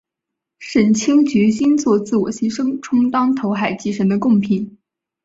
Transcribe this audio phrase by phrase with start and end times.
[0.57, 4.79] 沈清决心作自我牺牲充当投海祭神的供品。